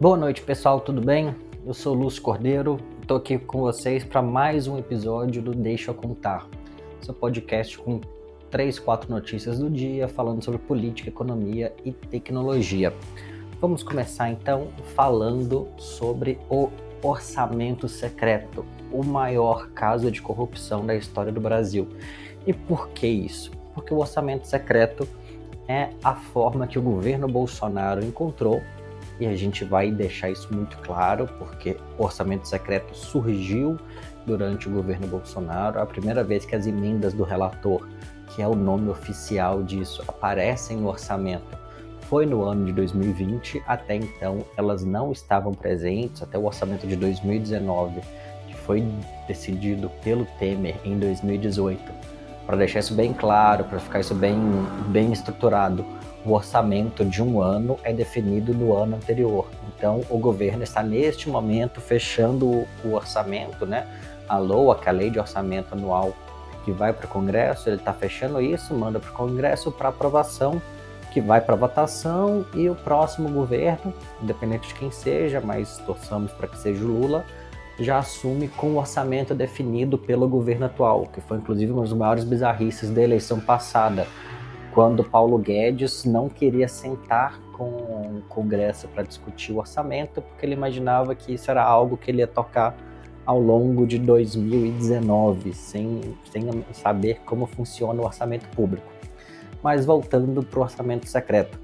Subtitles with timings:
[0.00, 1.36] Boa noite, pessoal, tudo bem?
[1.66, 5.94] Eu sou Lúcio Cordeiro, estou aqui com vocês para mais um episódio do Deixa eu
[5.94, 6.48] Contar,
[7.02, 8.00] seu podcast com
[8.50, 12.94] três, quatro notícias do dia falando sobre política, economia e tecnologia.
[13.60, 16.70] Vamos começar então falando sobre o
[17.02, 21.86] orçamento secreto, o maior caso de corrupção da história do Brasil.
[22.46, 23.50] E por que isso?
[23.74, 25.06] Porque o orçamento secreto
[25.68, 28.62] é a forma que o governo Bolsonaro encontrou
[29.20, 33.76] e a gente vai deixar isso muito claro, porque o orçamento secreto surgiu
[34.26, 35.78] durante o governo Bolsonaro.
[35.78, 37.86] A primeira vez que as emendas do relator,
[38.28, 41.60] que é o nome oficial disso, aparecem no orçamento
[42.10, 43.62] foi no ano de 2020.
[43.68, 48.00] Até então, elas não estavam presentes, até o orçamento de 2019,
[48.48, 48.84] que foi
[49.28, 51.80] decidido pelo Temer em 2018.
[52.44, 54.36] Para deixar isso bem claro, para ficar isso bem,
[54.88, 55.86] bem estruturado,
[56.24, 59.48] o orçamento de um ano é definido no ano anterior.
[59.76, 63.86] Então, o governo está neste momento fechando o orçamento, né?
[64.28, 66.12] A LOA, que é a Lei de Orçamento Anual,
[66.64, 70.60] que vai para o Congresso, ele está fechando isso, manda para o Congresso para aprovação,
[71.12, 76.46] que vai para votação e o próximo governo, independente de quem seja, mas torçamos para
[76.46, 77.24] que seja o Lula,
[77.78, 82.24] já assume com o orçamento definido pelo governo atual, que foi inclusive uma das maiores
[82.24, 84.06] bizarrices da eleição passada
[84.72, 90.54] quando Paulo Guedes não queria sentar com o Congresso para discutir o orçamento, porque ele
[90.54, 92.76] imaginava que isso era algo que ele ia tocar
[93.26, 98.86] ao longo de 2019, sem, sem saber como funciona o orçamento público.
[99.62, 101.58] Mas voltando para o orçamento secreto.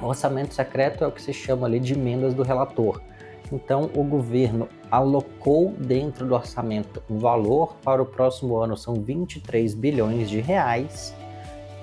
[0.00, 3.00] O orçamento secreto é o que se chama ali de emendas do relator.
[3.52, 9.74] Então, o governo alocou dentro do orçamento um valor para o próximo ano, são 23
[9.74, 11.14] bilhões de reais,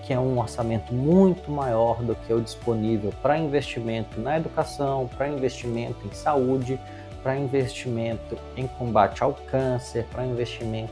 [0.10, 5.30] que é um orçamento muito maior do que o disponível para investimento na educação, para
[5.30, 6.80] investimento em saúde,
[7.22, 10.92] para investimento em combate ao câncer, para investimento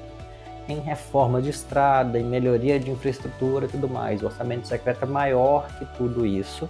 [0.70, 4.22] em reforma de estrada, em melhoria de infraestrutura e tudo mais.
[4.22, 6.70] O orçamento secreto é maior que tudo isso.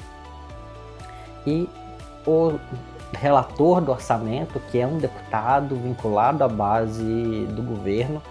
[1.45, 1.67] E
[2.25, 2.57] o
[3.11, 7.03] relator do orçamento, que é um deputado vinculado à base
[7.49, 8.23] do governo,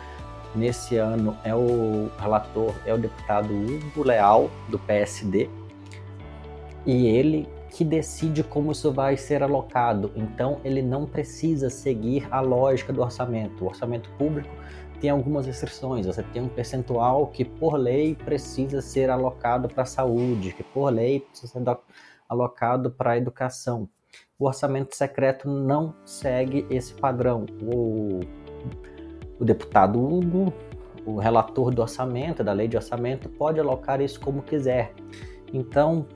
[0.55, 5.49] nesse ano é o relator, é o deputado Hugo Leal, do PSD,
[6.85, 10.11] e ele que decide como isso vai ser alocado.
[10.17, 13.63] Então, ele não precisa seguir a lógica do orçamento.
[13.63, 14.49] O orçamento público
[14.99, 16.07] tem algumas restrições.
[16.07, 20.89] Você tem um percentual que, por lei, precisa ser alocado para a saúde, que, por
[20.91, 21.79] lei, precisa ser
[22.27, 23.89] alocado para a educação.
[24.39, 27.45] O orçamento secreto não segue esse padrão.
[27.61, 28.21] O
[29.39, 30.53] o deputado Hugo,
[31.05, 34.93] o relator do orçamento, da lei de orçamento, pode alocar isso como quiser.
[35.53, 36.07] Então,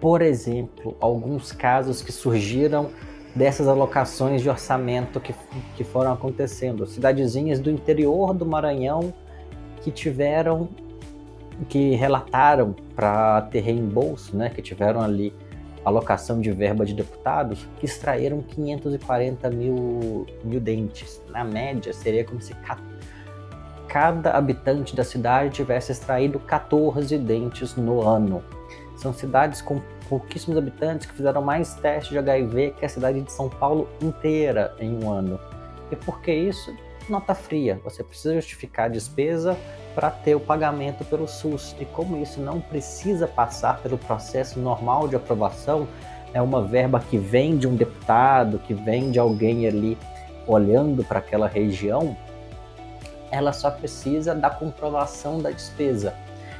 [0.00, 2.90] por exemplo, alguns casos que surgiram
[3.34, 5.34] dessas alocações de orçamento que,
[5.76, 6.86] que foram acontecendo.
[6.86, 9.12] Cidadezinhas do interior do Maranhão
[9.82, 10.68] que tiveram,
[11.68, 15.32] que relataram para ter reembolso, né, que tiveram ali
[15.88, 21.22] alocação de verba de deputados que extraíram 540 mil, mil dentes.
[21.30, 22.54] Na média, seria como se
[23.88, 28.42] cada habitante da cidade tivesse extraído 14 dentes no ano.
[28.96, 33.30] São cidades com pouquíssimos habitantes que fizeram mais testes de HIV que a cidade de
[33.32, 35.38] São Paulo inteira em um ano.
[35.90, 36.74] E por que isso?
[37.08, 37.80] Nota fria.
[37.84, 39.56] Você precisa justificar a despesa
[39.94, 41.76] para ter o pagamento pelo SUS.
[41.78, 45.86] E como isso não precisa passar pelo processo normal de aprovação,
[46.34, 49.96] é uma verba que vem de um deputado, que vem de alguém ali
[50.46, 52.16] olhando para aquela região,
[53.30, 56.14] ela só precisa da comprovação da despesa.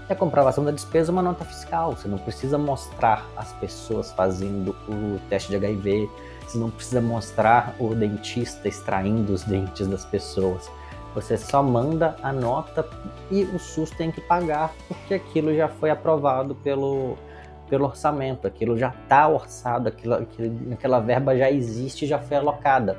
[0.08, 1.96] E a comprovação da despesa é uma nota fiscal.
[1.96, 6.08] Você não precisa mostrar as pessoas fazendo o teste de HIV,
[6.46, 10.70] você não precisa mostrar o dentista extraindo os dentes das pessoas.
[11.14, 12.86] Você só manda a nota
[13.30, 17.16] e o SUS tem que pagar, porque aquilo já foi aprovado pelo,
[17.68, 22.98] pelo orçamento, aquilo já está orçado, aquilo, aquilo, aquela verba já existe, já foi alocada.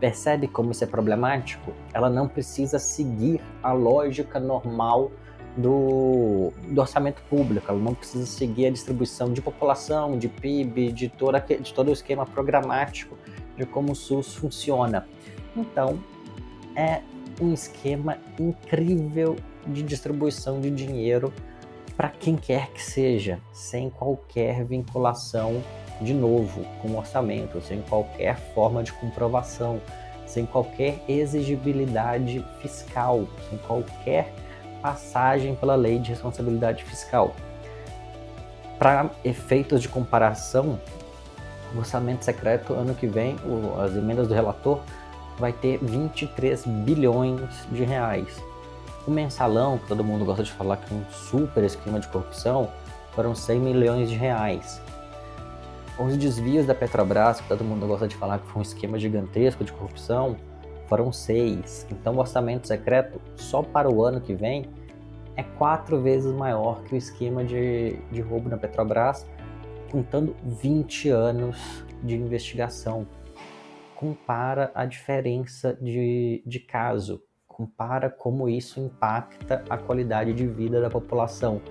[0.00, 1.72] Percebe como isso é problemático?
[1.94, 5.12] Ela não precisa seguir a lógica normal
[5.56, 11.12] do, do, orçamento público, ela não precisa seguir a distribuição de população, de PIB, de,
[11.60, 13.16] de todo o esquema programático
[13.56, 15.06] de como o SUS funciona.
[15.56, 15.98] Então,
[16.74, 17.02] é
[17.40, 21.32] um esquema incrível de distribuição de dinheiro
[21.96, 25.62] para quem quer que seja, sem qualquer vinculação,
[26.00, 29.80] de novo, com orçamento, sem qualquer forma de comprovação,
[30.26, 34.32] sem qualquer exigibilidade fiscal, sem qualquer
[34.82, 37.34] passagem pela lei de responsabilidade fiscal.
[38.78, 40.78] Para efeitos de comparação,
[41.74, 43.36] O orçamento secreto, ano que vem,
[43.82, 44.80] as emendas do relator,
[45.38, 47.40] vai ter 23 bilhões
[47.70, 48.42] de reais.
[49.06, 52.68] O mensalão, que todo mundo gosta de falar que é um super esquema de corrupção,
[53.12, 54.80] foram 100 milhões de reais.
[55.98, 59.64] Os desvios da Petrobras, que todo mundo gosta de falar que foi um esquema gigantesco
[59.64, 60.36] de corrupção,
[60.92, 61.86] foram seis.
[61.90, 64.66] Então o orçamento secreto, só para o ano que vem,
[65.34, 69.26] é quatro vezes maior que o esquema de, de roubo na Petrobras,
[69.90, 73.06] contando 20 anos de investigação.
[73.96, 80.90] Compara a diferença de, de caso, compara como isso impacta a qualidade de vida da
[80.90, 81.62] população.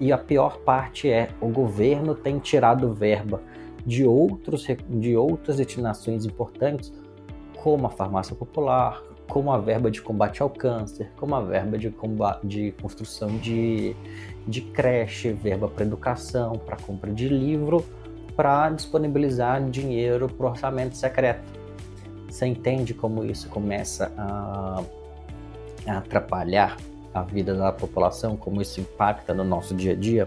[0.00, 3.42] E a pior parte é: o governo tem tirado verba
[3.84, 6.90] de, outros, de outras destinações importantes,
[7.62, 11.90] como a farmácia popular, como a verba de combate ao câncer, como a verba de,
[11.90, 13.94] combate, de construção de,
[14.46, 17.84] de creche, verba para educação, para compra de livro,
[18.34, 21.60] para disponibilizar dinheiro para o orçamento secreto.
[22.28, 24.82] Você entende como isso começa a,
[25.86, 26.76] a atrapalhar
[27.12, 30.26] a vida da população, como isso impacta no nosso dia a dia?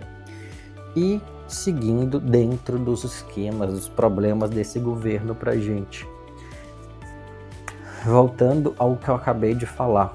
[0.95, 6.12] E seguindo dentro dos esquemas, dos problemas desse governo para gente
[8.05, 10.13] voltando ao que eu acabei de falar,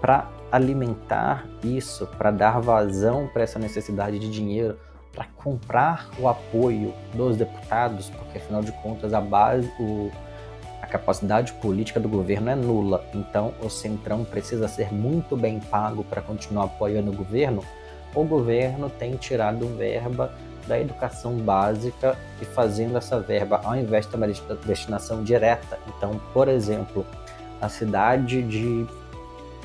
[0.00, 4.78] para alimentar isso, para dar vazão para essa necessidade de dinheiro,
[5.12, 10.10] para comprar o apoio dos deputados, porque afinal de contas a base, o,
[10.82, 13.04] a capacidade política do governo é nula.
[13.14, 17.62] Então o centrão precisa ser muito bem pago para continuar apoiando o governo.
[18.14, 20.32] O governo tem tirado verba
[20.66, 24.26] da educação básica e fazendo essa verba, ao invés de ter uma
[24.64, 25.78] destinação direta.
[25.88, 27.04] Então, por exemplo,
[27.60, 28.86] a cidade de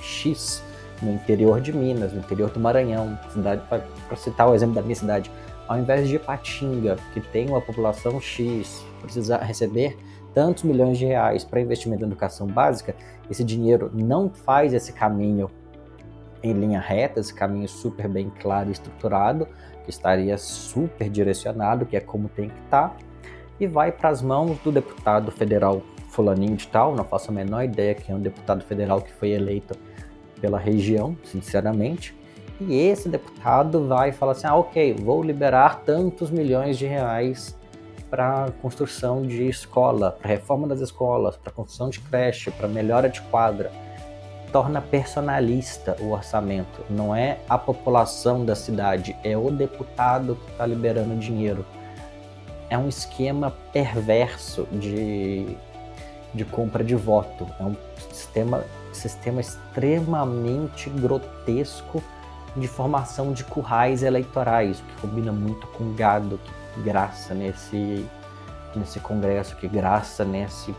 [0.01, 0.63] X,
[1.01, 4.95] no interior de Minas, no interior do Maranhão, cidade para citar o exemplo da minha
[4.95, 5.31] cidade,
[5.67, 9.97] ao invés de Patinga, que tem uma população X, precisa receber
[10.33, 12.95] tantos milhões de reais para investimento em educação básica,
[13.29, 15.49] esse dinheiro não faz esse caminho
[16.41, 19.47] em linha reta, esse caminho super bem claro e estruturado,
[19.89, 22.97] estaria super direcionado, que é como tem que estar, tá,
[23.59, 27.63] e vai para as mãos do deputado federal fulaninho de tal, não faço a menor
[27.63, 29.77] ideia que é um deputado federal que foi eleito
[30.41, 32.15] pela região, sinceramente,
[32.59, 37.57] e esse deputado vai falar assim, ah, ok, vou liberar tantos milhões de reais
[38.09, 43.21] para construção de escola, para reforma das escolas, para construção de creche, para melhora de
[43.23, 43.71] quadra,
[44.51, 46.83] torna personalista o orçamento.
[46.89, 51.65] Não é a população da cidade, é o deputado que está liberando dinheiro.
[52.69, 55.57] É um esquema perverso de,
[56.33, 57.47] de compra de voto.
[57.59, 57.75] É um
[58.11, 58.63] sistema,
[58.93, 62.03] sistema extremamente grotesco
[62.55, 68.05] de formação de currais eleitorais, que combina muito com gado, que graça nesse,
[68.75, 70.75] nesse congresso, que graça nesse,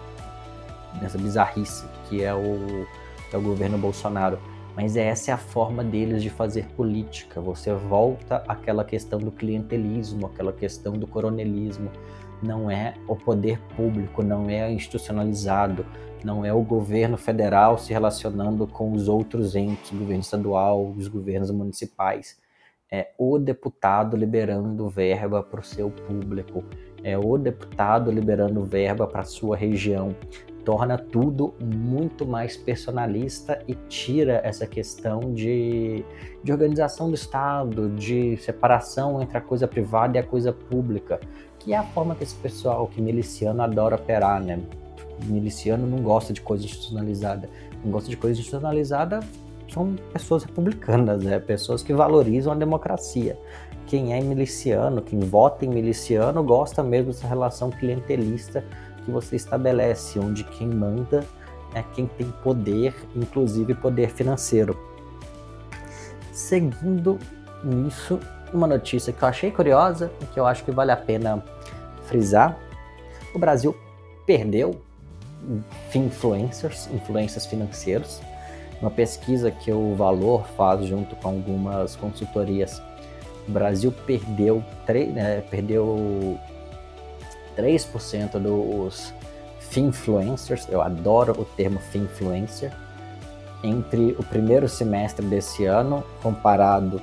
[1.00, 2.86] nessa bizarrice que é o
[3.36, 4.38] é o governo Bolsonaro.
[4.76, 7.40] Mas essa é a forma deles de fazer política.
[7.40, 11.90] Você volta àquela questão do clientelismo, aquela questão do coronelismo.
[12.42, 15.84] Não é o poder público, não é institucionalizado,
[16.24, 21.08] não é o governo federal se relacionando com os outros entes, o governo estadual, os
[21.08, 22.38] governos municipais.
[22.90, 26.64] É o deputado liberando verba para o seu público,
[27.04, 30.14] é o deputado liberando verba para sua região,
[30.64, 36.04] torna tudo muito mais personalista e tira essa questão de,
[36.42, 41.20] de organização do Estado, de separação entre a coisa privada e a coisa pública,
[41.58, 44.60] que é a forma que esse pessoal, que miliciano adora operar, né?
[45.24, 47.48] Miliciano não gosta de coisa institucionalizada.
[47.84, 49.20] Não gosta de coisa institucionalizada
[49.72, 51.38] são pessoas republicanas, né?
[51.38, 53.38] pessoas que valorizam a democracia.
[53.86, 58.64] Quem é miliciano, quem vota em miliciano, gosta mesmo dessa relação clientelista
[59.10, 61.26] que você estabelece, onde quem manda
[61.74, 64.78] é quem tem poder, inclusive poder financeiro.
[66.32, 67.18] Seguindo
[67.62, 68.18] nisso,
[68.52, 71.44] uma notícia que eu achei curiosa e que eu acho que vale a pena
[72.06, 72.58] frisar:
[73.34, 73.76] o Brasil
[74.26, 74.80] perdeu
[75.94, 78.20] influencers, influencers financeiros.
[78.80, 82.80] Uma pesquisa que o Valor faz junto com algumas consultorias,
[83.46, 84.64] o Brasil perdeu,
[85.12, 86.38] né, perdeu
[87.60, 89.12] 3% dos
[89.58, 92.72] finfluencers, eu adoro o termo finfluencer,
[93.62, 97.00] entre o primeiro semestre desse ano comparado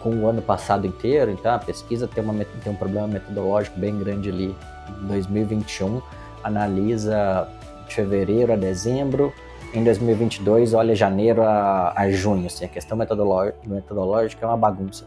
[0.00, 1.30] com o ano passado inteiro.
[1.30, 4.56] Então a pesquisa tem, uma, tem um problema metodológico bem grande ali.
[5.02, 6.00] 2021
[6.42, 7.46] analisa
[7.86, 9.32] de fevereiro a dezembro,
[9.72, 12.46] em 2022 olha janeiro a, a junho.
[12.46, 15.06] Assim, a questão metodológica é uma bagunça.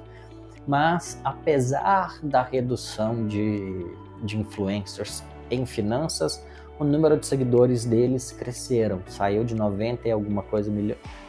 [0.66, 3.86] Mas apesar da redução de,
[4.24, 6.44] de influencers em finanças,
[6.80, 10.72] o número de seguidores deles cresceram, saiu de 90 e alguma coisa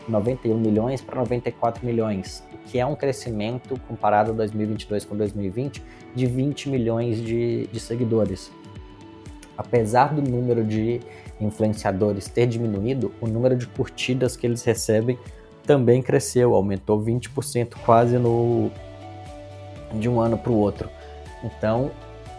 [0.09, 5.83] 91 milhões para 94 milhões, que é um crescimento comparado 2022 com 2020
[6.15, 8.51] de 20 milhões de, de seguidores.
[9.57, 11.01] Apesar do número de
[11.41, 15.19] influenciadores ter diminuído, o número de curtidas que eles recebem
[15.67, 18.71] também cresceu, aumentou 20% quase no
[19.93, 20.91] de um ano para o outro.
[21.43, 21.91] Então,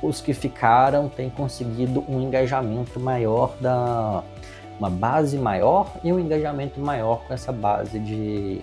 [0.01, 4.23] os que ficaram têm conseguido um engajamento maior da
[4.79, 8.61] uma base maior e um engajamento maior com essa base de,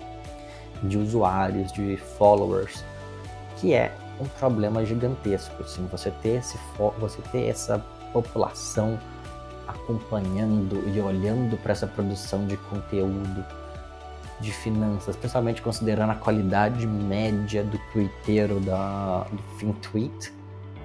[0.83, 2.83] de usuários, de followers,
[3.57, 5.61] que é um problema gigantesco.
[5.63, 6.57] Assim, você ter esse
[6.99, 8.99] você ter essa população
[9.67, 13.43] acompanhando e olhando para essa produção de conteúdo
[14.39, 20.33] de finanças, principalmente considerando a qualidade média do twitteiro da, do FinTweet,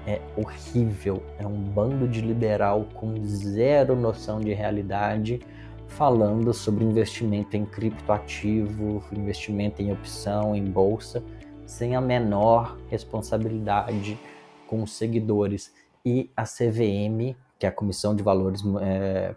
[0.07, 1.23] é horrível.
[1.39, 5.41] É um bando de liberal com zero noção de realidade
[5.89, 11.23] falando sobre investimento em criptoativo, investimento em opção, em bolsa,
[11.67, 14.19] sem a menor responsabilidade
[14.67, 15.73] com os seguidores.
[16.05, 19.35] E a CVM, que é a Comissão de Valores é,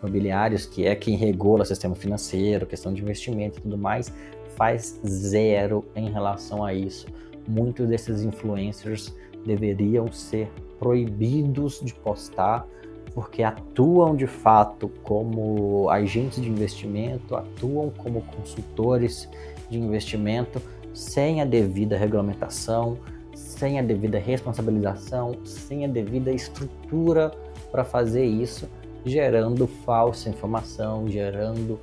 [0.00, 4.12] imobiliários, que é quem regula o sistema financeiro, questão de investimento e tudo mais,
[4.56, 7.06] faz zero em relação a isso.
[7.48, 12.66] Muitos desses influencers deveriam ser proibidos de postar
[13.14, 19.28] porque atuam de fato como agentes de investimento, atuam como consultores
[19.70, 20.62] de investimento
[20.94, 22.98] sem a devida regulamentação,
[23.34, 27.30] sem a devida responsabilização, sem a devida estrutura
[27.70, 28.68] para fazer isso
[29.04, 31.78] gerando falsa informação, gerando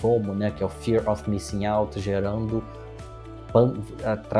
[0.00, 2.62] FOMO, né, que é o Fear of Missing Out, gerando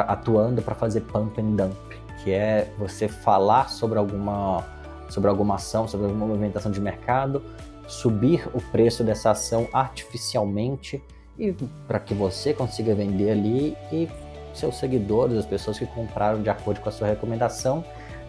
[0.06, 1.76] atuando para fazer pump and dump,
[2.22, 4.64] que é você falar sobre alguma
[5.08, 7.42] sobre alguma ação, sobre alguma movimentação de mercado,
[7.86, 11.02] subir o preço dessa ação artificialmente
[11.38, 11.52] e
[11.86, 14.08] para que você consiga vender ali e
[14.54, 17.84] seus seguidores, as pessoas que compraram de acordo com a sua recomendação,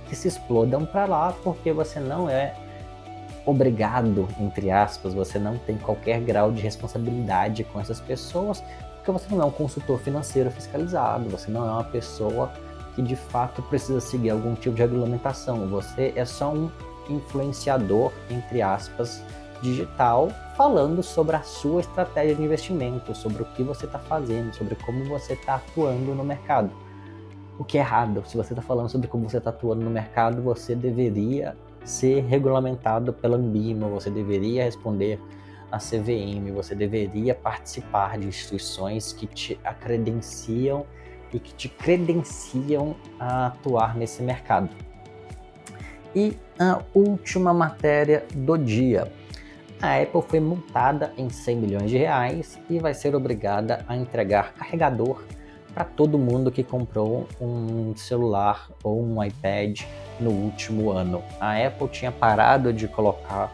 [0.08, 2.54] que se explodam para lá porque você não é
[3.46, 8.64] obrigado, entre aspas, você não tem qualquer grau de responsabilidade com essas pessoas,
[9.06, 12.52] porque você não é um consultor financeiro fiscalizado, você não é uma pessoa
[12.96, 16.72] que de fato precisa seguir algum tipo de regulamentação, você é só um
[17.08, 19.22] influenciador, entre aspas,
[19.62, 24.74] digital, falando sobre a sua estratégia de investimento, sobre o que você está fazendo, sobre
[24.74, 26.72] como você está atuando no mercado.
[27.60, 30.42] O que é errado, se você está falando sobre como você está atuando no mercado,
[30.42, 35.22] você deveria ser regulamentado pela Anbima, você deveria responder
[35.76, 40.86] à CVM, você deveria participar de instituições que te acredenciam
[41.34, 44.70] e que te credenciam a atuar nesse mercado.
[46.16, 49.12] E a última matéria do dia.
[49.82, 54.54] A Apple foi multada em 100 milhões de reais e vai ser obrigada a entregar
[54.54, 55.22] carregador
[55.74, 59.82] para todo mundo que comprou um celular ou um iPad
[60.22, 61.22] no último ano.
[61.42, 63.52] A Apple tinha parado de colocar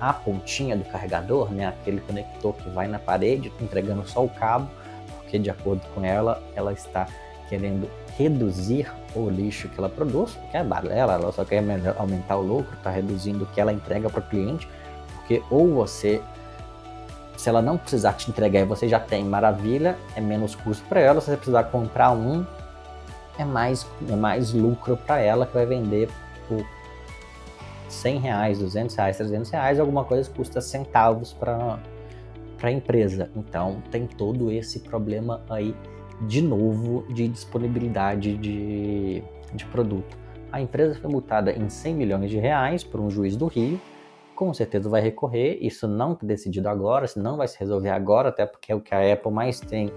[0.00, 4.68] a pontinha do carregador, né, aquele conector que vai na parede, entregando só o cabo,
[5.18, 7.06] porque de acordo com ela, ela está
[7.48, 11.62] querendo reduzir o lixo que ela produz, que é balela, ela só quer
[11.96, 14.68] aumentar o lucro, está reduzindo o que ela entrega para o cliente,
[15.16, 16.20] porque ou você
[17.36, 21.00] se ela não precisar te entregar e você já tem, maravilha, é menos custo para
[21.00, 21.20] ela.
[21.20, 22.46] Se você precisar comprar um,
[23.38, 26.08] é mais, é mais lucro para ela que vai vender
[26.48, 26.64] por
[27.88, 31.78] 100 reais, 200 reais, 300 reais, alguma coisa custa centavos para
[32.62, 33.30] a empresa.
[33.36, 35.74] Então tem todo esse problema aí
[36.22, 39.22] de novo de disponibilidade de,
[39.52, 40.16] de produto.
[40.50, 43.80] A empresa foi multada em 100 milhões de reais por um juiz do Rio
[44.34, 45.58] com certeza vai recorrer.
[45.60, 48.94] Isso não está decidido agora, isso não vai se resolver agora, até porque o que
[48.94, 49.92] a Apple mais tem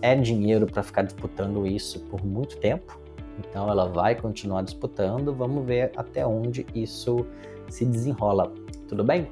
[0.00, 2.99] é dinheiro para ficar disputando isso por muito tempo.
[3.40, 5.34] Então ela vai continuar disputando.
[5.34, 7.26] Vamos ver até onde isso
[7.68, 8.52] se desenrola.
[8.88, 9.28] Tudo bem?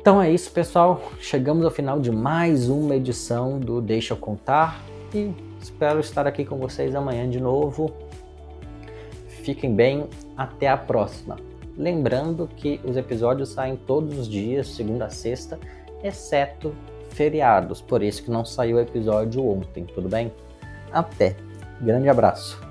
[0.00, 1.00] Então é isso, pessoal.
[1.18, 6.44] Chegamos ao final de mais uma edição do Deixa eu contar e espero estar aqui
[6.44, 7.90] com vocês amanhã de novo.
[9.28, 11.36] Fiquem bem, até a próxima.
[11.76, 15.58] Lembrando que os episódios saem todos os dias, segunda a sexta,
[16.02, 16.74] exceto
[17.10, 20.32] feriados, por isso que não saiu o episódio ontem, tudo bem?
[20.92, 21.36] Até.
[21.80, 22.63] Grande abraço.